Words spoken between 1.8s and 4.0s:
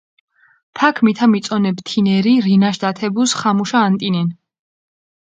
თინერი, რინაშ დათებუს ხამუშა